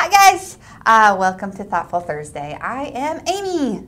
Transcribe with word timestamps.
Hi, 0.00 0.08
guys. 0.08 0.58
Uh, 0.86 1.16
welcome 1.18 1.50
to 1.54 1.64
Thoughtful 1.64 1.98
Thursday. 1.98 2.56
I 2.60 2.84
am 2.94 3.20
Amy. 3.26 3.78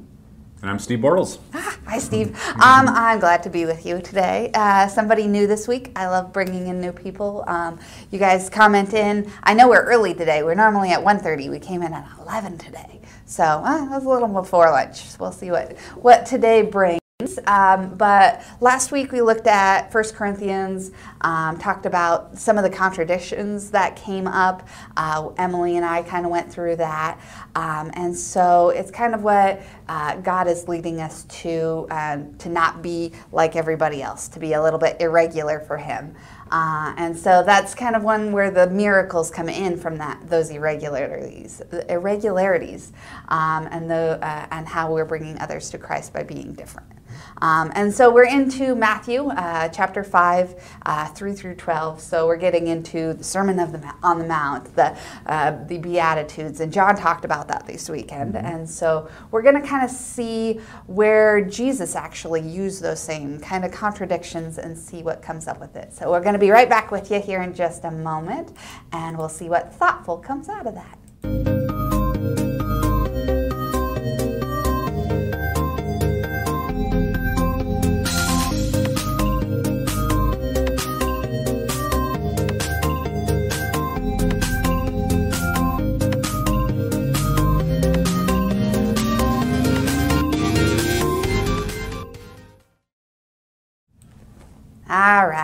And 0.61 0.69
I'm 0.69 0.81
Steve 0.81 0.99
Bortles. 0.99 1.39
Ah, 1.55 1.79
hi, 1.87 1.99
Steve. 2.01 2.37
Um, 2.55 2.89
I'm 2.89 3.21
glad 3.21 3.45
to 3.45 3.49
be 3.49 3.65
with 3.65 3.87
you 3.87 4.01
today. 4.01 4.51
Uh, 4.53 4.89
somebody 4.89 5.29
new 5.29 5.47
this 5.47 5.69
week. 5.69 5.93
I 5.95 6.09
love 6.09 6.33
bringing 6.33 6.67
in 6.67 6.81
new 6.81 6.91
people. 6.91 7.45
Um, 7.47 7.79
you 8.11 8.19
guys 8.19 8.51
comment 8.51 8.93
in. 8.93 9.31
I 9.45 9.55
know 9.55 9.69
we're 9.69 9.85
early 9.85 10.13
today. 10.13 10.43
We're 10.43 10.55
normally 10.57 10.91
at 10.91 10.99
1.30. 10.99 11.49
We 11.49 11.61
came 11.61 11.81
in 11.81 11.93
at 11.93 12.09
11 12.23 12.59
today. 12.59 13.01
So 13.25 13.45
uh, 13.45 13.85
it 13.85 13.91
was 13.91 14.05
a 14.05 14.09
little 14.09 14.27
before 14.27 14.69
lunch. 14.69 15.05
We'll 15.21 15.31
see 15.31 15.53
what, 15.53 15.79
what 15.95 16.27
today 16.27 16.63
brings. 16.63 17.01
Um, 17.47 17.95
but 17.97 18.43
last 18.61 18.93
week 18.93 19.13
we 19.13 19.21
looked 19.21 19.47
at 19.47 19.93
1 19.93 20.05
Corinthians, 20.15 20.93
um, 21.21 21.59
talked 21.59 21.87
about 21.87 22.39
some 22.39 22.57
of 22.59 22.65
the 22.65 22.71
contradictions 22.71 23.71
that 23.71 23.97
came 23.97 24.27
up. 24.27 24.67
Uh, 24.97 25.31
Emily 25.37 25.77
and 25.77 25.85
I 25.85 26.03
kind 26.03 26.25
of 26.25 26.31
went 26.31 26.51
through 26.53 26.77
that. 26.77 27.21
Um, 27.55 27.91
and 27.95 28.17
so 28.17 28.71
it's 28.71 28.91
kind 28.91 29.15
of 29.15 29.23
what 29.23 29.63
uh, 29.89 30.17
God 30.17 30.47
is 30.49 30.69
leading 30.69 31.01
us 31.01 31.25
to, 31.25 31.87
uh, 31.91 32.19
to 32.39 32.49
not 32.49 32.83
be 32.83 33.13
like 33.33 33.57
everybody 33.57 34.03
else, 34.03 34.29
to 34.29 34.39
be 34.39 34.55
a 34.55 34.63
little 34.63 34.79
bit 34.79 34.97
irregular 35.01 35.61
for 35.61 35.77
Him. 35.77 36.15
Uh, 36.51 36.93
and 36.97 37.17
so 37.17 37.43
that's 37.45 37.75
kind 37.75 37.95
of 37.95 38.03
one 38.03 38.33
where 38.33 38.51
the 38.51 38.69
miracles 38.71 39.31
come 39.31 39.49
in 39.49 39.77
from 39.77 39.97
that 39.99 40.21
those 40.29 40.51
irregularities, 40.51 41.63
irregularities, 41.89 42.93
um, 43.29 43.69
and 43.71 43.89
the 43.91 44.19
uh, 44.23 44.47
and 44.51 44.67
how 44.67 44.93
we're 44.93 45.05
bringing 45.05 45.39
others 45.39 45.71
to 45.71 45.79
Christ 45.79 46.13
by 46.13 46.23
being 46.23 46.53
different. 46.53 46.89
Um, 47.43 47.73
and 47.75 47.93
so 47.93 48.13
we're 48.13 48.27
into 48.27 48.75
Matthew 48.75 49.29
uh, 49.29 49.69
chapter 49.69 50.05
5, 50.05 50.79
uh, 50.87 51.07
3 51.09 51.33
through 51.33 51.55
12. 51.55 52.01
So 52.01 52.27
we're 52.27 52.37
getting 52.37 52.67
into 52.67 53.15
the 53.15 53.25
Sermon 53.25 53.59
of 53.59 53.73
the, 53.73 53.95
on 54.03 54.19
the 54.19 54.27
Mount, 54.27 54.75
the, 54.77 54.97
uh, 55.27 55.65
the 55.65 55.79
Beatitudes. 55.79 56.61
And 56.61 56.73
John 56.73 56.97
talked 56.97 57.25
about 57.25 57.49
that 57.49 57.67
this 57.67 57.89
weekend. 57.89 58.35
Mm-hmm. 58.35 58.47
And 58.47 58.69
so 58.69 59.11
we're 59.31 59.43
going 59.43 59.61
to 59.61 59.67
kind 59.67 59.85
of 59.85 59.91
see 59.91 60.61
where 60.87 61.41
Jesus 61.41 61.97
actually 61.97 62.43
used 62.43 62.83
those 62.83 63.01
same 63.01 63.41
kind 63.41 63.65
of 63.65 63.73
contradictions 63.73 64.59
and 64.59 64.77
see 64.77 65.03
what 65.03 65.23
comes 65.23 65.47
up 65.47 65.61
with 65.61 65.77
it. 65.77 65.93
So 65.93 66.11
we're 66.11 66.21
going 66.21 66.35
to 66.35 66.39
be 66.39 66.51
right 66.51 66.69
back 66.69 66.91
with 66.91 67.11
you 67.11 67.21
here 67.21 67.43
in 67.43 67.55
just 67.55 67.85
a 67.85 67.91
moment. 67.91 68.57
And 68.93 69.17
we'll 69.17 69.29
see 69.29 69.49
what 69.49 69.75
thoughtful 69.75 70.19
comes 70.19 70.49
out 70.49 70.67
of 70.67 70.75
that. 70.75 71.60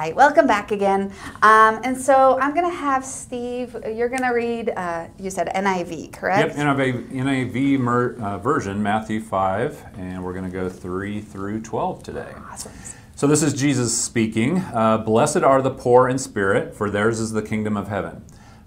Right, 0.07 0.15
welcome 0.15 0.47
back 0.47 0.71
again. 0.71 1.13
Um, 1.43 1.81
and 1.83 2.01
so 2.01 2.39
I'm 2.39 2.55
going 2.55 2.71
to 2.71 2.77
have 2.77 3.05
Steve, 3.05 3.77
you're 3.85 4.09
going 4.09 4.23
to 4.23 4.31
read, 4.31 4.71
uh, 4.71 5.09
you 5.19 5.31
said 5.31 5.49
NIV, 5.49 6.13
correct? 6.13 6.57
Yep, 6.57 6.67
NIV, 6.67 7.11
NIV 7.11 7.79
mer, 7.81 8.15
uh, 8.15 8.39
version, 8.39 8.81
Matthew 8.81 9.21
5, 9.21 9.85
and 9.99 10.25
we're 10.25 10.33
going 10.33 10.45
to 10.45 10.51
go 10.51 10.69
3 10.69 11.21
through 11.21 11.61
12 11.63 12.03
today. 12.05 12.33
Awesome. 12.51 12.73
So 13.17 13.27
this 13.27 13.43
is 13.43 13.53
Jesus 13.53 13.97
speaking. 13.97 14.59
Uh, 14.59 14.99
Blessed 14.99 15.39
are 15.39 15.61
the 15.61 15.71
poor 15.71 16.09
in 16.09 16.19
spirit, 16.19 16.73
for 16.75 16.89
theirs 16.89 17.19
is 17.19 17.33
the 17.33 17.43
kingdom 17.43 17.77
of 17.77 17.89
heaven. 17.89 18.25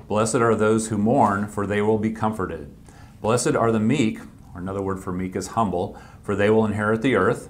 Blessed 0.09 0.36
are 0.36 0.56
those 0.56 0.90
who 0.90 0.98
mourn, 0.98 1.48
for 1.48 1.66
they 1.66 1.81
will 1.81 2.00
be 2.00 2.12
comforted. 2.12 2.76
Blessed 3.22 3.56
are 3.56 3.72
the 3.72 3.80
meek, 3.80 4.19
or 4.53 4.59
another 4.59 4.81
word 4.81 5.00
for 5.02 5.13
meek 5.13 5.38
is 5.38 5.47
humble, 5.47 5.97
for 6.22 6.36
they 6.36 6.50
will 6.50 6.66
inherit 6.66 7.02
the 7.02 7.16
earth. 7.16 7.50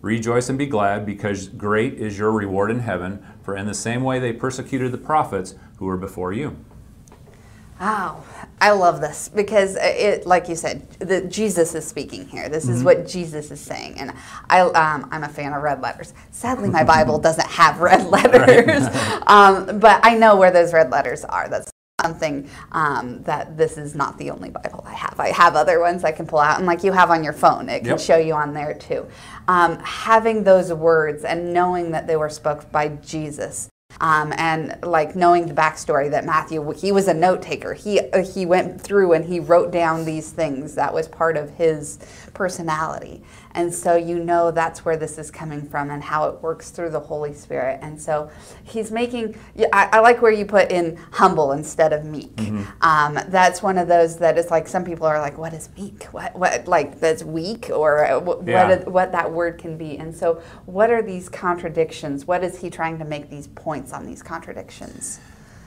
Rejoice 0.00 0.48
and 0.48 0.58
be 0.58 0.66
glad, 0.66 1.04
because 1.04 1.48
great 1.48 1.94
is 1.94 2.18
your 2.18 2.30
reward 2.30 2.70
in 2.70 2.80
heaven, 2.80 3.24
for 3.42 3.56
in 3.56 3.66
the 3.66 3.74
same 3.74 4.04
way 4.04 4.18
they 4.18 4.32
persecuted 4.32 4.92
the 4.92 4.98
prophets 4.98 5.54
who 5.78 5.86
were 5.86 5.96
before 5.96 6.32
you. 6.32 6.56
Wow, 7.80 8.24
I 8.60 8.72
love 8.72 9.00
this 9.00 9.28
because 9.28 9.76
it, 9.76 10.26
like 10.26 10.48
you 10.48 10.56
said, 10.56 10.90
the, 10.98 11.20
Jesus 11.22 11.76
is 11.76 11.86
speaking 11.86 12.26
here. 12.26 12.48
This 12.48 12.68
is 12.68 12.78
mm-hmm. 12.78 12.86
what 12.86 13.06
Jesus 13.06 13.52
is 13.52 13.60
saying, 13.60 14.00
and 14.00 14.12
I, 14.50 14.60
um, 14.60 15.08
I'm 15.12 15.22
a 15.22 15.28
fan 15.28 15.52
of 15.52 15.62
red 15.62 15.80
letters. 15.80 16.12
Sadly, 16.32 16.68
my 16.68 16.82
Bible 16.82 17.18
doesn't 17.20 17.46
have 17.46 17.80
red 17.80 18.04
letters, 18.06 18.82
um, 19.28 19.78
but 19.78 20.00
I 20.02 20.16
know 20.16 20.34
where 20.34 20.50
those 20.50 20.72
red 20.72 20.90
letters 20.90 21.24
are. 21.24 21.48
That's 21.48 21.70
something 22.02 22.48
um, 22.72 23.22
that 23.24 23.56
this 23.56 23.76
is 23.76 23.94
not 23.94 24.16
the 24.18 24.30
only 24.30 24.50
Bible 24.50 24.84
I 24.86 24.94
have. 24.94 25.18
I 25.18 25.30
have 25.30 25.56
other 25.56 25.80
ones 25.80 26.04
I 26.04 26.12
can 26.12 26.26
pull 26.26 26.38
out, 26.38 26.58
and 26.58 26.66
like 26.66 26.84
you 26.84 26.92
have 26.92 27.10
on 27.10 27.24
your 27.24 27.32
phone, 27.32 27.68
it 27.68 27.80
can 27.80 27.90
yep. 27.90 28.00
show 28.00 28.16
you 28.16 28.34
on 28.34 28.54
there 28.54 28.74
too. 28.74 29.06
Um, 29.48 29.78
having 29.80 30.44
those 30.44 30.72
words 30.72 31.24
and 31.24 31.52
knowing 31.52 31.90
that 31.90 32.06
they 32.06 32.16
were 32.16 32.30
spoke 32.30 32.70
by 32.70 32.88
Jesus. 32.88 33.68
Um, 34.00 34.32
and 34.36 34.78
like 34.84 35.16
knowing 35.16 35.46
the 35.46 35.54
backstory 35.54 36.10
that 36.10 36.24
Matthew, 36.24 36.72
he 36.72 36.92
was 36.92 37.08
a 37.08 37.14
note 37.14 37.42
taker. 37.42 37.74
He 37.74 37.98
uh, 37.98 38.22
he 38.22 38.46
went 38.46 38.80
through 38.80 39.14
and 39.14 39.24
he 39.24 39.40
wrote 39.40 39.72
down 39.72 40.04
these 40.04 40.30
things. 40.30 40.74
That 40.76 40.94
was 40.94 41.08
part 41.08 41.36
of 41.36 41.50
his 41.50 41.98
personality. 42.32 43.24
And 43.58 43.74
so 43.74 43.96
you 43.96 44.20
know 44.20 44.52
that's 44.52 44.84
where 44.84 44.96
this 44.96 45.18
is 45.18 45.32
coming 45.32 45.68
from 45.68 45.90
and 45.90 46.00
how 46.00 46.28
it 46.28 46.40
works 46.40 46.70
through 46.70 46.90
the 46.90 47.00
Holy 47.00 47.34
Spirit. 47.34 47.80
And 47.82 48.00
so 48.00 48.30
he's 48.62 48.92
making, 48.92 49.36
I, 49.72 49.88
I 49.94 49.98
like 49.98 50.22
where 50.22 50.30
you 50.30 50.44
put 50.44 50.70
in 50.70 50.96
humble 51.10 51.50
instead 51.50 51.92
of 51.92 52.04
meek. 52.04 52.36
Mm-hmm. 52.36 52.62
Um, 52.82 53.18
that's 53.26 53.60
one 53.60 53.76
of 53.76 53.88
those 53.88 54.16
that 54.18 54.38
is 54.38 54.52
like 54.52 54.68
some 54.68 54.84
people 54.84 55.08
are 55.08 55.18
like, 55.20 55.36
what 55.38 55.52
is 55.52 55.70
meek? 55.76 56.04
What, 56.12 56.36
what 56.36 56.68
like 56.68 57.00
that's 57.00 57.24
weak 57.24 57.68
or 57.68 58.06
uh, 58.06 58.20
what, 58.20 58.46
yeah. 58.46 58.68
what, 58.68 58.88
what 58.88 59.12
that 59.12 59.32
word 59.32 59.58
can 59.58 59.76
be. 59.76 59.98
And 59.98 60.14
so 60.14 60.40
what 60.66 60.92
are 60.92 61.02
these 61.02 61.28
contradictions? 61.28 62.28
What 62.28 62.44
is 62.44 62.60
he 62.60 62.70
trying 62.70 62.96
to 63.00 63.04
make 63.04 63.28
these 63.28 63.48
points 63.48 63.92
on 63.92 64.06
these 64.06 64.22
contradictions? 64.22 65.18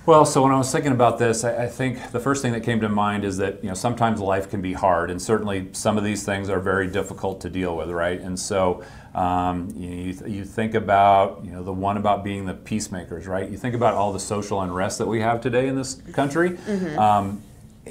Well, 0.03 0.25
so 0.25 0.41
when 0.41 0.51
I 0.51 0.57
was 0.57 0.71
thinking 0.71 0.93
about 0.93 1.19
this, 1.19 1.43
I, 1.43 1.65
I, 1.65 1.67
think 1.67 2.11
the 2.11 2.19
first 2.19 2.41
thing 2.41 2.53
that 2.53 2.61
came 2.61 2.79
to 2.81 2.89
mind 2.89 3.23
is 3.23 3.37
that 3.37 3.63
you 3.63 3.69
know 3.69 3.75
sometimes 3.75 4.19
life 4.19 4.49
can 4.49 4.59
be 4.59 4.73
hard, 4.73 5.11
and 5.11 5.21
certainly 5.21 5.69
some 5.73 5.95
of 5.95 6.03
these 6.03 6.23
things 6.23 6.49
are 6.49 6.59
very 6.59 6.87
difficult 6.87 7.39
to 7.41 7.51
deal 7.51 7.77
with, 7.77 7.91
right? 7.91 8.19
And 8.19 8.39
so 8.39 8.83
um, 9.13 9.69
you, 9.75 9.89
you, 9.89 10.25
you, 10.25 10.43
think 10.43 10.73
about 10.73 11.45
you 11.45 11.51
know 11.51 11.61
the 11.61 11.73
one 11.73 11.97
about 11.97 12.23
being 12.23 12.45
the 12.45 12.55
peacemakers, 12.55 13.27
right? 13.27 13.47
You 13.47 13.57
think 13.57 13.75
about 13.75 13.93
all 13.93 14.11
the 14.11 14.19
social 14.19 14.61
unrest 14.61 14.97
that 14.97 15.07
we 15.07 15.21
have 15.21 15.39
today 15.39 15.67
in 15.67 15.75
this 15.75 16.01
country. 16.13 16.51
Mm-hmm. 16.51 16.97
Um, 16.97 17.43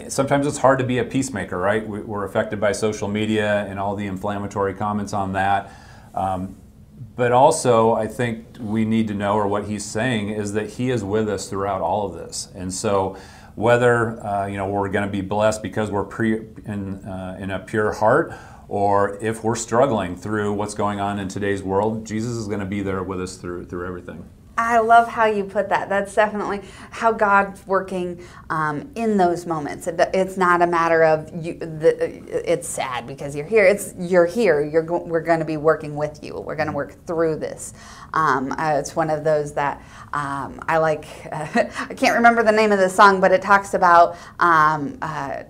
sometimes 0.09 0.49
it's 0.49 0.59
hard 0.59 0.81
to 0.81 0.84
be 0.84 0.99
a 0.99 1.04
peacemaker, 1.04 1.59
right? 1.59 1.87
We're 1.87 2.25
affected 2.25 2.60
by 2.60 2.72
social 2.72 3.06
media 3.06 3.65
and 3.66 3.78
all 3.78 3.94
the 3.94 4.06
inflammatory 4.06 4.75
comments 4.75 5.12
on 5.12 5.34
that. 5.34 5.72
Um, 6.12 6.56
but 7.16 7.33
also, 7.33 7.94
I 7.94 8.06
think 8.06 8.59
we 8.61 8.84
need 8.84 9.09
to 9.09 9.15
know, 9.15 9.34
or 9.34 9.47
what 9.47 9.65
he's 9.65 9.84
saying, 9.84 10.28
is 10.28 10.53
that 10.53 10.71
he 10.71 10.91
is 10.91 11.03
with 11.03 11.31
us 11.31 11.49
throughout 11.49 11.81
all 11.81 12.06
of 12.06 12.15
this. 12.15 12.49
And 12.55 12.72
so, 12.72 13.16
whether 13.55 14.25
uh, 14.25 14.47
you 14.47 14.56
know 14.56 14.69
we're 14.69 14.88
going 14.91 15.06
to 15.06 15.11
be 15.11 15.23
blessed 15.23 15.62
because 15.62 15.91
we're 15.91 16.05
pre- 16.05 16.47
in, 16.67 17.05
uh, 17.05 17.37
in 17.41 17.50
a 17.50 17.58
pure 17.58 17.93
heart, 17.93 18.35
or 18.69 19.19
if 19.23 19.43
we're 19.43 19.56
struggling 19.56 20.14
through 20.14 20.52
what's 20.52 20.75
going 20.75 21.00
on 21.00 21.19
in 21.19 21.29
today's 21.29 21.62
world, 21.62 22.06
Jesus 22.06 22.32
is 22.32 22.47
going 22.47 22.61
to 22.61 22.67
be 22.67 22.82
there 22.82 23.02
with 23.02 23.20
us 23.20 23.37
through 23.37 23.64
through 23.64 23.87
everything. 23.87 24.29
I 24.61 24.79
love 24.79 25.09
how 25.09 25.25
you 25.25 25.45
put 25.45 25.71
that. 25.71 25.89
That's 25.89 26.15
definitely 26.15 26.61
how 26.91 27.12
God's 27.12 27.67
working 27.67 28.23
um, 28.51 28.91
in 28.95 29.17
those 29.17 29.47
moments. 29.47 29.87
It, 29.87 29.99
it's 30.12 30.37
not 30.37 30.61
a 30.61 30.67
matter 30.67 31.03
of 31.03 31.31
you. 31.35 31.55
The, 31.55 32.53
it's 32.53 32.69
sad 32.69 33.07
because 33.07 33.35
you're 33.35 33.47
here. 33.47 33.65
It's 33.65 33.95
you're 33.99 34.27
here. 34.27 34.62
You're 34.62 34.83
go, 34.83 35.03
we're 35.03 35.23
going 35.23 35.39
to 35.39 35.47
be 35.47 35.57
working 35.57 35.97
with 35.97 36.23
you. 36.23 36.39
We're 36.39 36.57
going 36.57 36.69
to 36.69 36.75
work 36.75 37.07
through 37.07 37.37
this. 37.37 37.73
Um, 38.12 38.53
uh, 38.53 38.75
it's 38.79 38.95
one 38.95 39.09
of 39.09 39.25
those 39.25 39.55
that 39.55 39.83
um, 40.12 40.61
I 40.69 40.77
like. 40.77 41.07
Uh, 41.33 41.47
I 41.55 41.95
can't 41.95 42.17
remember 42.17 42.43
the 42.43 42.53
name 42.53 42.71
of 42.71 42.79
the 42.79 42.91
song, 42.91 43.19
but 43.21 43.33
it 43.33 43.41
talks 43.41 43.73
about. 43.73 44.17
Um, 44.39 44.99
uh, 45.01 45.45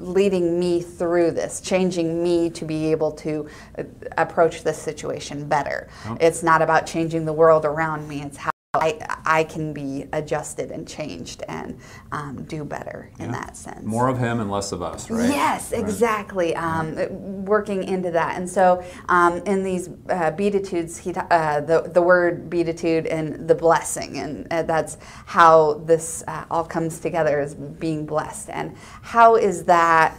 leading 0.00 0.58
me 0.58 0.80
through 0.80 1.32
this, 1.32 1.60
changing 1.60 2.22
me 2.22 2.50
to 2.50 2.64
be 2.64 2.90
able 2.90 3.12
to 3.12 3.48
uh, 3.78 3.84
approach 4.16 4.62
this 4.62 4.78
situation 4.78 5.48
better. 5.48 5.88
Oh. 6.06 6.16
It's 6.20 6.42
not 6.42 6.62
about 6.62 6.86
changing 6.86 7.24
the 7.24 7.32
world 7.32 7.64
around 7.64 8.08
me, 8.08 8.22
it's 8.22 8.36
how 8.36 8.50
I, 8.74 8.98
I 9.24 9.44
can 9.44 9.72
be 9.72 10.04
adjusted 10.12 10.70
and 10.70 10.86
changed 10.86 11.42
and 11.48 11.80
um, 12.12 12.44
do 12.44 12.66
better 12.66 13.10
in 13.18 13.26
Yeah. 13.26 13.32
that 13.32 13.56
sense. 13.56 13.82
More 13.82 14.08
of 14.08 14.18
him 14.18 14.40
and 14.40 14.50
less 14.50 14.72
of 14.72 14.82
us, 14.82 15.10
right? 15.10 15.30
Yes, 15.30 15.72
Right. 15.72 15.80
exactly. 15.80 16.54
Um, 16.54 16.94
Working 17.46 17.82
into 17.84 18.10
that, 18.10 18.36
and 18.36 18.46
so 18.48 18.84
um, 19.08 19.38
in 19.46 19.62
these 19.62 19.88
uh, 20.10 20.32
beatitudes, 20.32 20.98
he 20.98 21.14
uh, 21.14 21.62
the 21.62 21.90
the 21.94 22.02
word 22.02 22.50
beatitude 22.50 23.06
and 23.06 23.48
the 23.48 23.54
blessing, 23.54 24.18
and 24.18 24.46
uh, 24.50 24.62
that's 24.64 24.98
how 25.24 25.80
this 25.86 26.22
uh, 26.28 26.44
all 26.50 26.64
comes 26.64 27.00
together 27.00 27.40
is 27.40 27.54
being 27.54 28.04
blessed. 28.04 28.50
And 28.50 28.76
how 29.00 29.36
is 29.36 29.64
that? 29.64 30.14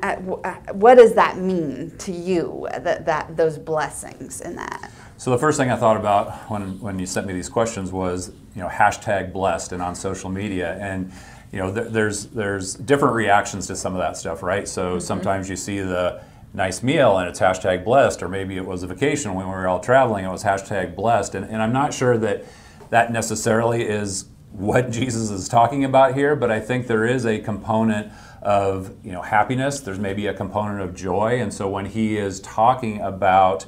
W- 0.00 0.40
uh, 0.42 0.54
what 0.72 0.96
does 0.96 1.14
that 1.14 1.38
mean 1.38 1.92
to 1.98 2.12
you? 2.12 2.68
That 2.78 3.06
that 3.06 3.36
those 3.36 3.58
blessings 3.58 4.40
in 4.40 4.56
that. 4.56 4.90
So 5.18 5.30
the 5.30 5.38
first 5.38 5.56
thing 5.58 5.70
I 5.70 5.76
thought 5.76 5.96
about 5.96 6.50
when, 6.50 6.78
when 6.78 6.98
you 6.98 7.06
sent 7.06 7.26
me 7.26 7.32
these 7.32 7.48
questions 7.48 7.90
was, 7.90 8.32
you 8.54 8.60
know, 8.60 8.68
hashtag 8.68 9.32
blessed 9.32 9.72
and 9.72 9.80
on 9.80 9.94
social 9.94 10.28
media. 10.28 10.76
And, 10.78 11.10
you 11.52 11.58
know, 11.58 11.72
th- 11.72 11.90
there's, 11.90 12.26
there's 12.26 12.74
different 12.74 13.14
reactions 13.14 13.66
to 13.68 13.76
some 13.76 13.94
of 13.94 13.98
that 14.00 14.18
stuff, 14.18 14.42
right? 14.42 14.68
So 14.68 14.98
sometimes 14.98 15.48
you 15.48 15.56
see 15.56 15.80
the 15.80 16.22
nice 16.52 16.82
meal 16.82 17.16
and 17.16 17.30
it's 17.30 17.40
hashtag 17.40 17.82
blessed, 17.82 18.22
or 18.22 18.28
maybe 18.28 18.58
it 18.58 18.66
was 18.66 18.82
a 18.82 18.86
vacation 18.86 19.32
when 19.32 19.46
we 19.46 19.52
were 19.52 19.66
all 19.66 19.80
traveling, 19.80 20.26
it 20.26 20.30
was 20.30 20.44
hashtag 20.44 20.94
blessed. 20.94 21.34
And, 21.34 21.46
and 21.46 21.62
I'm 21.62 21.72
not 21.72 21.94
sure 21.94 22.18
that 22.18 22.44
that 22.90 23.10
necessarily 23.10 23.84
is 23.84 24.26
what 24.52 24.90
Jesus 24.90 25.30
is 25.30 25.48
talking 25.48 25.82
about 25.82 26.14
here, 26.14 26.36
but 26.36 26.50
I 26.50 26.60
think 26.60 26.88
there 26.88 27.06
is 27.06 27.24
a 27.24 27.38
component 27.38 28.12
of, 28.46 28.94
you 29.04 29.10
know, 29.10 29.22
happiness. 29.22 29.80
There's 29.80 29.98
maybe 29.98 30.28
a 30.28 30.32
component 30.32 30.80
of 30.80 30.94
joy. 30.94 31.40
And 31.40 31.52
so 31.52 31.68
when 31.68 31.86
he 31.86 32.16
is 32.16 32.40
talking 32.40 33.00
about, 33.00 33.66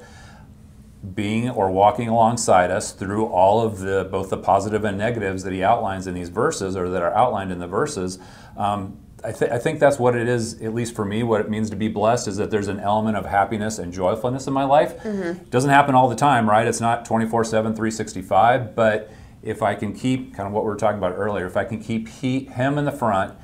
being 1.15 1.49
or 1.49 1.71
walking 1.71 2.09
alongside 2.09 2.73
us 2.73 2.91
through 2.91 3.27
all 3.27 3.61
of 3.65 3.79
the 3.79 4.09
both 4.11 4.31
the 4.31 4.37
positive 4.37 4.85
and 4.85 4.99
negatives 4.99 5.45
that 5.45 5.53
he 5.53 5.63
outlines 5.63 6.09
in 6.09 6.15
these 6.15 6.29
verses 6.29 6.75
or 6.75 6.89
that 6.89 7.01
are 7.01 7.15
outlined 7.15 7.53
in 7.53 7.61
the 7.61 7.69
verses 7.69 8.19
um, 8.57 8.99
I, 9.23 9.31
th- 9.31 9.51
I 9.53 9.59
think 9.59 9.79
that's 9.79 10.01
what 10.01 10.17
it 10.17 10.27
is 10.29 10.61
at 10.61 10.75
least 10.75 10.97
for 10.97 11.05
me 11.05 11.23
what 11.23 11.41
it 11.41 11.49
means 11.49 11.71
to 11.71 11.77
be 11.77 11.87
blessed 11.87 12.27
is 12.27 12.37
that 12.39 12.51
there's 12.51 12.67
an 12.67 12.81
element 12.81 13.17
of 13.17 13.27
happiness 13.27 13.79
and 13.79 13.93
joyfulness 13.93 14.49
in 14.49 14.53
my 14.53 14.65
life 14.65 15.01
it 15.37 15.51
doesn't 15.51 15.71
happen 15.71 15.95
all 15.95 16.09
the 16.09 16.17
time 16.17 16.51
right 16.51 16.67
it's 16.67 16.81
not 16.81 17.05
24 17.05 17.45
7 17.45 17.77
365 17.77 18.75
but 18.75 19.09
if 19.41 19.63
i 19.63 19.77
can 19.77 19.95
keep 19.95 20.35
kind 20.35 20.49
of 20.49 20.53
what 20.53 20.65
we 20.65 20.69
were 20.69 20.77
talking 20.77 20.99
about 20.99 21.13
earlier 21.13 21.47
if 21.47 21.57
i 21.57 21.63
can 21.63 21.81
keep 21.81 22.09
he, 22.09 22.41
him 22.47 22.77
in 22.77 22.85
the 22.85 22.93
front 22.93 23.39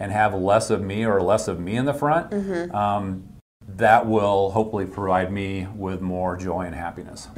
and 0.00 0.10
have 0.10 0.34
less 0.34 0.70
of 0.70 0.82
me 0.82 1.04
or 1.04 1.22
less 1.22 1.46
of 1.46 1.60
me 1.60 1.76
in 1.76 1.84
the 1.84 1.94
front 1.94 2.32
um, 2.74 3.22
that 3.76 4.04
will 4.04 4.50
hopefully 4.50 4.84
provide 4.84 5.30
me 5.30 5.68
with 5.76 6.00
more 6.00 6.36
joy 6.36 6.62
and 6.62 6.74
happiness. 6.74 7.28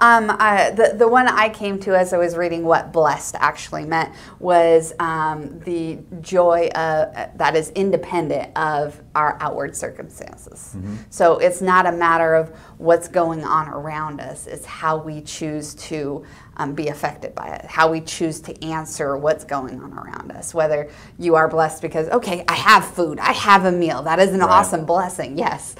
Um, 0.00 0.36
I, 0.38 0.70
the, 0.70 0.94
the 0.98 1.08
one 1.08 1.26
I 1.28 1.48
came 1.48 1.78
to 1.80 1.98
as 1.98 2.12
I 2.12 2.18
was 2.18 2.36
reading 2.36 2.64
what 2.64 2.92
blessed 2.92 3.36
actually 3.38 3.86
meant 3.86 4.12
was 4.38 4.92
um, 4.98 5.60
the 5.60 5.98
joy 6.20 6.66
uh, 6.74 7.30
that 7.36 7.56
is 7.56 7.70
independent 7.70 8.54
of 8.58 9.00
our 9.14 9.38
outward 9.40 9.74
circumstances. 9.74 10.76
So 11.08 11.38
it's 11.38 11.62
not 11.62 11.86
a 11.86 11.92
matter 11.92 12.34
of 12.34 12.50
what's 12.76 13.08
going 13.08 13.44
on 13.44 13.68
around 13.68 14.20
us, 14.20 14.46
it's 14.46 14.66
how 14.66 14.98
we 14.98 15.22
choose 15.22 15.74
to 15.76 16.24
um, 16.56 16.74
be 16.74 16.88
affected 16.88 17.34
by 17.34 17.48
it, 17.48 17.64
how 17.64 17.90
we 17.90 18.00
choose 18.00 18.40
to 18.40 18.64
answer 18.64 19.16
what's 19.16 19.44
going 19.44 19.82
on 19.82 19.92
around 19.92 20.30
us. 20.32 20.54
Whether 20.54 20.90
you 21.18 21.34
are 21.34 21.48
blessed 21.48 21.82
because, 21.82 22.08
okay, 22.08 22.44
I 22.48 22.54
have 22.54 22.84
food, 22.86 23.18
I 23.18 23.32
have 23.32 23.64
a 23.64 23.72
meal, 23.72 24.02
that 24.02 24.18
is 24.20 24.30
an 24.32 24.40
Right. 24.40 24.50
awesome 24.50 24.84
blessing, 24.84 25.36
yes. 25.36 25.74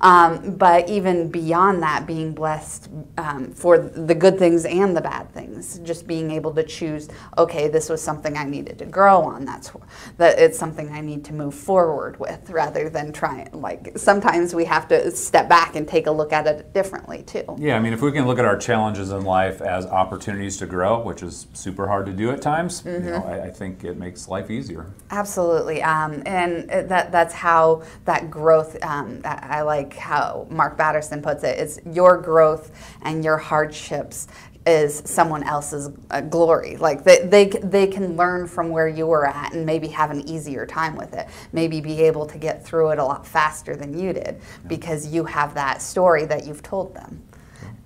Um, 0.00 0.56
but 0.56 0.88
even 0.88 1.30
beyond 1.30 1.82
that, 1.82 2.06
being 2.06 2.32
blessed 2.32 2.88
um, 3.18 3.52
for 3.52 3.78
the 3.78 4.14
good 4.14 4.38
things 4.38 4.64
and 4.64 4.96
the 4.96 5.00
bad 5.00 5.32
things, 5.32 5.78
just 5.80 6.06
being 6.06 6.30
able 6.30 6.54
to 6.54 6.62
choose, 6.62 7.08
okay, 7.36 7.68
this 7.68 7.88
was 7.88 8.00
something 8.00 8.36
I 8.36 8.44
needed 8.44 8.78
to 8.78 8.86
grow 8.86 9.22
on. 9.22 9.44
That's 9.44 9.72
that 10.18 10.38
it's 10.38 10.58
something 10.58 10.90
I 10.92 11.00
need 11.00 11.24
to 11.26 11.32
move 11.32 11.54
forward 11.54 12.18
with, 12.20 12.50
rather 12.50 12.88
than 12.88 13.12
trying. 13.12 13.50
Like 13.52 13.98
sometimes 13.98 14.54
we 14.54 14.64
have 14.66 14.86
to 14.88 15.10
step 15.10 15.48
back 15.48 15.76
and 15.76 15.88
take 15.88 16.06
a 16.06 16.10
look 16.10 16.32
at 16.32 16.46
it 16.46 16.72
differently 16.72 17.22
too. 17.24 17.44
Yeah, 17.58 17.76
I 17.76 17.80
mean, 17.80 17.92
if 17.92 18.00
we 18.00 18.12
can 18.12 18.26
look 18.26 18.38
at 18.38 18.44
our 18.44 18.56
challenges 18.56 19.10
in 19.10 19.24
life 19.24 19.60
as 19.60 19.86
opportunities 19.86 20.19
to 20.20 20.66
grow, 20.66 21.00
which 21.00 21.22
is 21.22 21.46
super 21.52 21.86
hard 21.86 22.06
to 22.06 22.12
do 22.12 22.30
at 22.30 22.40
times, 22.40 22.82
you 22.84 22.98
know, 23.00 23.24
I, 23.24 23.46
I 23.46 23.50
think 23.50 23.84
it 23.84 23.96
makes 23.96 24.28
life 24.28 24.50
easier. 24.50 24.86
Absolutely, 25.10 25.82
um, 25.82 26.22
and 26.26 26.68
that 26.70 27.12
that's 27.12 27.34
how 27.34 27.82
that 28.04 28.30
growth. 28.30 28.82
Um, 28.84 29.20
I 29.24 29.62
like 29.62 29.94
how 29.96 30.46
Mark 30.50 30.76
Batterson 30.78 31.22
puts 31.22 31.44
it: 31.44 31.50
it: 31.50 31.58
is 31.58 31.80
your 31.84 32.16
growth 32.16 32.70
and 33.02 33.24
your 33.24 33.36
hardships 33.36 34.28
is 34.66 35.02
someone 35.06 35.42
else's 35.42 35.90
uh, 36.10 36.20
glory. 36.20 36.76
Like 36.76 37.02
they, 37.02 37.26
they 37.26 37.46
they 37.46 37.86
can 37.86 38.16
learn 38.16 38.46
from 38.46 38.68
where 38.68 38.88
you 38.88 39.06
were 39.06 39.26
at 39.26 39.54
and 39.54 39.64
maybe 39.64 39.88
have 39.88 40.10
an 40.10 40.28
easier 40.28 40.66
time 40.66 40.96
with 40.96 41.14
it. 41.14 41.28
Maybe 41.52 41.80
be 41.80 42.02
able 42.02 42.26
to 42.26 42.38
get 42.38 42.64
through 42.64 42.90
it 42.90 42.98
a 42.98 43.04
lot 43.04 43.26
faster 43.26 43.74
than 43.74 43.98
you 43.98 44.12
did 44.12 44.40
because 44.66 45.06
you 45.06 45.24
have 45.24 45.54
that 45.54 45.82
story 45.82 46.24
that 46.26 46.46
you've 46.46 46.62
told 46.62 46.94
them. 46.94 47.22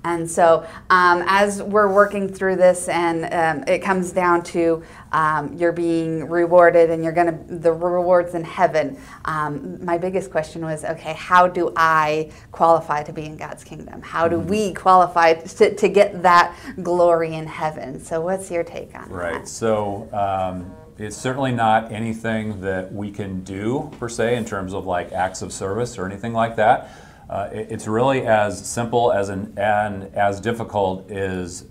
And 0.05 0.31
so, 0.31 0.67
um, 0.91 1.25
as 1.27 1.63
we're 1.63 1.93
working 1.93 2.29
through 2.33 2.57
this, 2.57 2.89
and 2.89 3.25
um, 3.33 3.65
it 3.67 3.81
comes 3.81 4.13
down 4.13 4.43
to 4.45 4.83
um, 5.13 5.55
you're 5.57 5.73
being 5.73 6.29
rewarded, 6.29 6.91
and 6.91 7.03
you're 7.03 7.13
going 7.13 7.27
to 7.49 7.55
the 7.55 7.73
rewards 7.73 8.35
in 8.35 8.45
heaven. 8.45 8.99
Um, 9.25 9.83
my 9.85 9.97
biggest 9.97 10.31
question 10.31 10.65
was, 10.65 10.85
okay, 10.85 11.15
how 11.15 11.47
do 11.49 11.73
I 11.77 12.31
qualify 12.53 13.03
to 13.05 13.13
be 13.13 13.25
in 13.25 13.37
God's 13.37 13.65
kingdom? 13.65 14.03
How 14.03 14.29
do 14.29 14.39
we 14.39 14.75
qualify 14.75 15.35
to, 15.35 15.75
to 15.75 15.89
get 15.89 16.23
that 16.23 16.55
glory 16.83 17.35
in 17.35 17.47
heaven? 17.47 17.99
So, 17.99 18.21
what's 18.21 18.51
your 18.51 18.63
take 18.65 18.95
on 18.95 19.09
Right. 19.09 19.33
that? 19.33 19.39
Right. 19.39 19.49
So 19.49 20.09
um, 20.13 20.75
it's 20.99 21.17
certainly 21.17 21.53
not 21.53 21.91
anything 21.91 22.61
that 22.61 22.93
we 22.93 23.11
can 23.11 23.43
do 23.43 23.91
per 23.99 24.09
se 24.09 24.37
in 24.37 24.45
terms 24.45 24.75
of 24.75 24.87
like 24.87 25.13
acts 25.13 25.43
of 25.43 25.53
service 25.53 25.97
or 25.99 26.07
anything 26.07 26.33
like 26.33 26.57
that. 26.57 26.91
Uh, 27.29 27.49
it- 27.53 27.69
it's 27.71 27.87
really 27.87 28.27
as 28.27 28.59
simple 28.59 29.13
as 29.13 29.29
an 29.29 29.53
and 29.57 30.11
as 30.15 30.41
difficult 30.41 31.11
is 31.11 31.65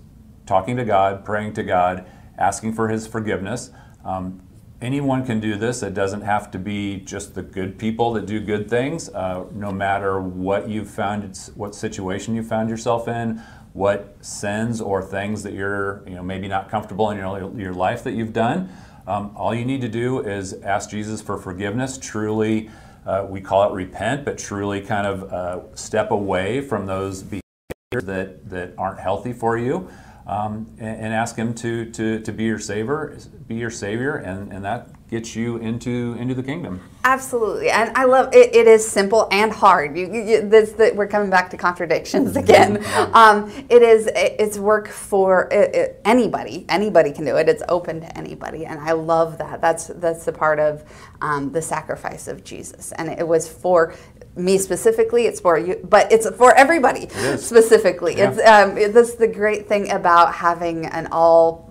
talking 0.46 0.76
to 0.76 0.84
God, 0.84 1.24
praying 1.24 1.52
to 1.54 1.62
God, 1.62 2.04
asking 2.38 2.72
for 2.72 2.88
His 2.88 3.06
forgiveness. 3.06 3.70
Um, 4.04 4.40
anyone 4.82 5.24
can 5.24 5.40
do 5.40 5.56
this. 5.56 5.82
It 5.82 5.94
doesn't 5.94 6.22
have 6.22 6.50
to 6.50 6.58
be 6.58 7.00
just 7.00 7.34
the 7.34 7.42
good 7.42 7.78
people 7.78 8.12
that 8.14 8.26
do 8.26 8.40
good 8.40 8.68
things. 8.68 9.08
Uh, 9.08 9.44
no 9.54 9.72
matter 9.72 10.20
what 10.20 10.68
you've 10.68 10.90
found, 10.90 11.50
what 11.54 11.74
situation 11.74 12.34
you 12.34 12.42
found 12.42 12.68
yourself 12.68 13.08
in, 13.08 13.40
what 13.72 14.16
sins 14.20 14.80
or 14.80 15.02
things 15.02 15.42
that 15.42 15.52
you're, 15.52 16.02
you 16.06 16.14
know, 16.14 16.22
maybe 16.22 16.48
not 16.48 16.68
comfortable 16.68 17.10
in 17.10 17.16
your, 17.18 17.58
your 17.58 17.72
life 17.72 18.04
that 18.04 18.12
you've 18.12 18.32
done. 18.32 18.68
Um, 19.06 19.32
all 19.36 19.54
you 19.54 19.64
need 19.64 19.80
to 19.80 19.88
do 19.88 20.20
is 20.20 20.54
ask 20.62 20.90
Jesus 20.90 21.20
for 21.20 21.38
forgiveness. 21.38 21.98
Truly, 21.98 22.70
uh, 23.06 23.26
we 23.28 23.40
call 23.40 23.70
it 23.70 23.74
repent, 23.74 24.24
but 24.24 24.38
truly 24.38 24.80
kind 24.80 25.06
of 25.06 25.32
uh, 25.32 25.76
step 25.76 26.10
away 26.10 26.60
from 26.60 26.86
those 26.86 27.22
behaviors 27.22 28.04
that, 28.04 28.48
that 28.48 28.74
aren't 28.78 29.00
healthy 29.00 29.32
for 29.32 29.58
you. 29.58 29.88
Um, 30.26 30.66
and, 30.78 31.00
and 31.00 31.14
ask 31.14 31.36
him 31.36 31.52
to, 31.56 31.90
to, 31.90 32.20
to 32.20 32.32
be 32.32 32.44
your 32.44 32.58
savior, 32.58 33.18
be 33.46 33.56
your 33.56 33.70
savior, 33.70 34.16
and, 34.16 34.52
and 34.52 34.64
that 34.64 34.88
gets 35.14 35.36
you 35.36 35.58
into 35.58 36.16
into 36.18 36.34
the 36.34 36.42
kingdom. 36.42 36.80
Absolutely, 37.04 37.70
and 37.70 37.96
I 37.96 38.04
love 38.04 38.34
it. 38.34 38.54
It 38.54 38.66
is 38.66 38.86
simple 38.86 39.28
and 39.30 39.52
hard. 39.52 39.96
You, 39.96 40.12
you, 40.12 40.48
this, 40.48 40.72
that 40.72 40.96
we're 40.96 41.06
coming 41.06 41.30
back 41.30 41.50
to 41.50 41.56
contradictions 41.56 42.36
again. 42.44 42.82
Um, 43.12 43.50
it 43.68 43.82
is. 43.82 44.08
It's 44.14 44.58
work 44.58 44.88
for 44.88 45.48
it, 45.52 45.74
it- 45.74 46.00
anybody. 46.04 46.64
Anybody 46.68 47.12
can 47.12 47.24
do 47.24 47.36
it. 47.36 47.48
It's 47.48 47.62
open 47.68 48.00
to 48.00 48.18
anybody, 48.18 48.64
and 48.66 48.80
I 48.80 48.92
love 48.92 49.38
that. 49.38 49.60
That's 49.60 49.88
that's 49.88 50.24
the 50.24 50.32
part 50.32 50.58
of 50.58 50.84
um, 51.20 51.52
the 51.52 51.62
sacrifice 51.62 52.26
of 52.26 52.42
Jesus, 52.42 52.92
and 52.92 53.08
it 53.10 53.26
was 53.28 53.48
for 53.48 53.94
me 54.36 54.58
specifically. 54.58 55.26
It's 55.26 55.40
for 55.40 55.58
you, 55.58 55.80
but 55.88 56.10
it's 56.12 56.28
for 56.30 56.54
everybody 56.54 57.06
is. 57.06 57.44
specifically. 57.46 58.16
Yeah. 58.16 58.30
It's 58.30 58.40
um, 58.48 58.78
it- 58.78 58.92
that's 58.94 59.14
the 59.14 59.28
great 59.28 59.68
thing 59.68 59.90
about 59.90 60.34
having 60.34 60.86
an 60.86 61.08
all 61.12 61.63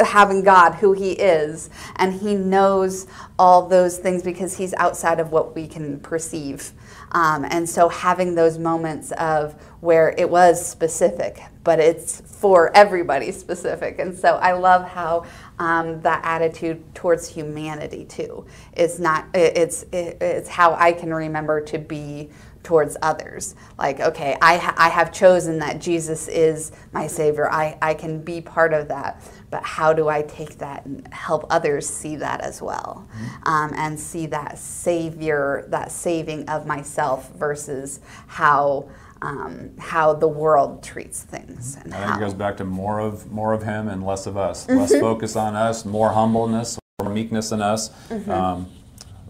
having 0.00 0.42
God 0.42 0.74
who 0.74 0.92
He 0.92 1.12
is, 1.12 1.70
and 1.96 2.12
He 2.12 2.34
knows 2.34 3.06
all 3.38 3.68
those 3.68 3.98
things 3.98 4.22
because 4.22 4.56
He's 4.56 4.74
outside 4.74 5.20
of 5.20 5.32
what 5.32 5.54
we 5.54 5.66
can 5.66 6.00
perceive. 6.00 6.72
Um, 7.12 7.44
and 7.48 7.68
so, 7.68 7.88
having 7.88 8.34
those 8.34 8.58
moments 8.58 9.12
of 9.12 9.54
where 9.80 10.14
it 10.16 10.30
was 10.30 10.64
specific, 10.64 11.42
but 11.64 11.80
it's 11.80 12.20
for 12.20 12.74
everybody 12.76 13.32
specific. 13.32 13.98
And 13.98 14.16
so, 14.16 14.36
I 14.36 14.52
love 14.52 14.86
how 14.86 15.26
um, 15.58 16.00
that 16.02 16.20
attitude 16.24 16.94
towards 16.94 17.28
humanity 17.28 18.04
too 18.04 18.46
is 18.76 19.00
not, 19.00 19.26
it's, 19.34 19.82
it, 19.92 20.18
it's 20.20 20.48
how 20.48 20.74
I 20.74 20.92
can 20.92 21.12
remember 21.12 21.60
to 21.62 21.78
be 21.78 22.30
towards 22.70 22.96
others. 23.02 23.56
Like, 23.78 23.98
okay, 23.98 24.36
I, 24.40 24.56
ha- 24.56 24.76
I 24.78 24.90
have 24.90 25.10
chosen 25.12 25.58
that 25.58 25.80
Jesus 25.80 26.28
is 26.28 26.70
my 26.92 27.08
Savior. 27.08 27.50
I, 27.50 27.76
I 27.82 27.94
can 27.94 28.22
be 28.22 28.40
part 28.40 28.72
of 28.72 28.86
that. 28.86 29.20
But 29.50 29.64
how 29.64 29.92
do 29.92 30.08
I 30.08 30.22
take 30.22 30.58
that 30.58 30.86
and 30.86 31.12
help 31.12 31.46
others 31.50 31.88
see 31.88 32.14
that 32.14 32.42
as 32.42 32.62
well? 32.62 33.08
Um, 33.42 33.72
and 33.74 33.98
see 33.98 34.26
that 34.26 34.56
Savior, 34.56 35.64
that 35.66 35.90
saving 35.90 36.48
of 36.48 36.64
myself 36.64 37.32
versus 37.34 37.98
how. 38.28 38.88
um, 39.22 39.72
how 39.78 40.14
the 40.14 40.28
world 40.28 40.82
treats 40.82 41.22
things 41.22 41.76
and 41.76 41.92
I 41.92 41.98
think 41.98 42.10
how. 42.10 42.16
it 42.16 42.20
goes 42.20 42.32
back 42.32 42.56
to 42.56 42.64
more 42.64 43.00
of 43.00 43.30
more 43.30 43.52
of 43.52 43.62
him 43.64 43.88
and 43.88 44.02
less 44.06 44.26
of 44.26 44.38
us. 44.38 44.66
Less 44.66 44.92
focus 44.98 45.36
on 45.36 45.54
us, 45.54 45.84
more 45.84 46.10
humbleness, 46.10 46.78
more 47.02 47.12
meekness 47.12 47.52
in 47.52 47.60
us. 47.60 47.90
Um, 48.28 48.66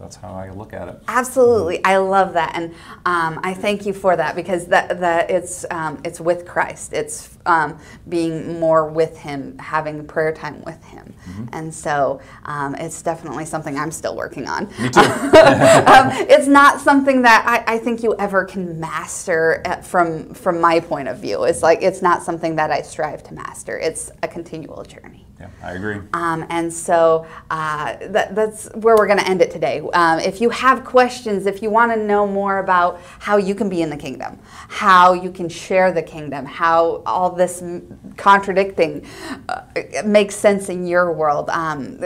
that's 0.01 0.15
how 0.15 0.33
I 0.33 0.49
look 0.49 0.73
at 0.73 0.87
it. 0.87 1.01
Absolutely, 1.07 1.83
I 1.85 1.97
love 1.97 2.33
that, 2.33 2.53
and 2.55 2.73
um, 3.05 3.39
I 3.43 3.53
thank 3.53 3.85
you 3.85 3.93
for 3.93 4.15
that 4.15 4.35
because 4.35 4.65
that 4.67 4.99
that 4.99 5.29
it's 5.29 5.65
um, 5.69 6.01
it's 6.03 6.19
with 6.19 6.45
Christ. 6.45 6.93
It's 6.93 7.37
um, 7.45 7.77
being 8.09 8.59
more 8.59 8.87
with 8.89 9.17
Him, 9.17 9.57
having 9.59 10.05
prayer 10.07 10.33
time 10.33 10.63
with 10.63 10.83
Him, 10.83 11.13
and 11.53 11.73
so 11.73 12.19
um, 12.45 12.75
it's 12.75 13.01
definitely 13.01 13.45
something 13.45 13.77
I'm 13.77 13.91
still 13.91 14.15
working 14.15 14.47
on. 14.47 14.65
Me 14.79 14.89
too. 14.89 14.99
um, 15.01 16.09
it's 16.27 16.47
not 16.47 16.81
something 16.81 17.21
that 17.21 17.45
I, 17.47 17.75
I 17.75 17.77
think 17.77 18.03
you 18.03 18.15
ever 18.17 18.45
can 18.45 18.79
master 18.79 19.61
at, 19.65 19.85
from 19.85 20.33
from 20.33 20.59
my 20.59 20.79
point 20.79 21.07
of 21.07 21.19
view. 21.19 21.43
It's 21.43 21.61
like 21.61 21.83
it's 21.83 22.01
not 22.01 22.23
something 22.23 22.55
that 22.55 22.71
I 22.71 22.81
strive 22.81 23.23
to 23.23 23.33
master. 23.33 23.77
It's 23.77 24.11
a 24.23 24.27
continual 24.27 24.83
journey. 24.83 25.25
Yeah, 25.41 25.49
I 25.63 25.73
agree. 25.73 25.97
Um, 26.13 26.45
and 26.49 26.71
so 26.71 27.25
uh, 27.49 27.97
that, 28.09 28.35
that's 28.35 28.67
where 28.75 28.95
we're 28.95 29.07
going 29.07 29.17
to 29.17 29.27
end 29.27 29.41
it 29.41 29.49
today. 29.49 29.81
Um, 29.93 30.19
if 30.19 30.39
you 30.39 30.51
have 30.51 30.85
questions, 30.85 31.47
if 31.47 31.63
you 31.63 31.71
want 31.71 31.91
to 31.91 31.97
know 31.97 32.27
more 32.27 32.59
about 32.59 33.01
how 33.17 33.37
you 33.37 33.55
can 33.55 33.67
be 33.67 33.81
in 33.81 33.89
the 33.89 33.97
kingdom, 33.97 34.37
how 34.67 35.13
you 35.13 35.31
can 35.31 35.49
share 35.49 35.91
the 35.91 36.03
kingdom, 36.03 36.45
how 36.45 37.01
all 37.07 37.31
this 37.31 37.63
m- 37.63 38.13
contradicting 38.17 39.03
uh, 39.49 39.63
makes 40.05 40.35
sense 40.35 40.69
in 40.69 40.85
your 40.85 41.11
world, 41.11 41.49
um, 41.49 41.97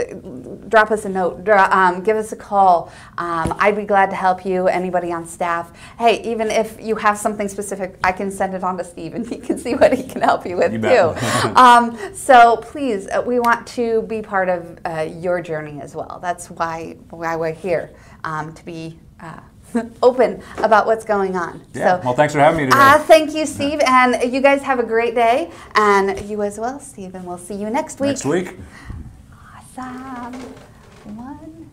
drop 0.69 0.91
us 0.91 1.03
a 1.03 1.09
note, 1.09 1.47
um, 1.49 2.03
give 2.03 2.15
us 2.15 2.31
a 2.31 2.37
call. 2.37 2.89
Um, 3.17 3.53
I'd 3.59 3.75
be 3.75 3.83
glad 3.83 4.09
to 4.11 4.15
help 4.15 4.45
you, 4.45 4.67
anybody 4.67 5.11
on 5.11 5.27
staff. 5.27 5.73
Hey, 5.99 6.21
even 6.23 6.49
if 6.49 6.79
you 6.81 6.95
have 6.95 7.17
something 7.17 7.49
specific, 7.49 7.97
I 8.01 8.13
can 8.13 8.31
send 8.31 8.53
it 8.53 8.63
on 8.63 8.77
to 8.77 8.85
Steve 8.85 9.13
and 9.13 9.27
he 9.27 9.37
can 9.37 9.57
see 9.57 9.75
what 9.75 9.91
he 9.91 10.03
can 10.03 10.21
help 10.21 10.45
you 10.45 10.55
with 10.55 10.71
You 10.71 10.79
too. 10.79 11.15
um, 11.55 11.97
so 12.13 12.57
please, 12.57 13.07
uh, 13.09 13.24
we 13.25 13.39
want 13.39 13.67
to 13.67 14.03
be 14.03 14.21
part 14.21 14.49
of 14.49 14.79
uh, 14.85 15.01
your 15.01 15.41
journey 15.41 15.81
as 15.81 15.95
well. 15.95 16.19
That's 16.21 16.49
why 16.49 16.97
why 17.09 17.35
we're 17.35 17.53
here 17.53 17.91
um, 18.23 18.53
to 18.53 18.65
be 18.65 18.99
uh, 19.19 19.39
open 20.03 20.41
about 20.57 20.85
what's 20.85 21.05
going 21.05 21.35
on. 21.35 21.61
Yeah. 21.73 21.99
So. 21.99 22.05
well, 22.05 22.13
thanks 22.15 22.33
for 22.33 22.39
having 22.39 22.59
me 22.59 22.65
today. 22.65 22.77
Uh, 22.77 22.99
thank 22.99 23.33
you, 23.33 23.45
Steve, 23.45 23.81
and 23.85 24.31
you 24.33 24.41
guys 24.41 24.61
have 24.61 24.79
a 24.79 24.83
great 24.83 25.15
day, 25.15 25.51
and 25.75 26.19
you 26.29 26.41
as 26.43 26.59
well, 26.59 26.79
Steve, 26.79 27.15
and 27.15 27.25
we'll 27.25 27.37
see 27.37 27.55
you 27.55 27.69
next 27.69 27.99
week. 27.99 28.09
Next 28.09 28.25
week. 28.25 28.57
Awesome. 29.77 30.33
One, 31.15 31.64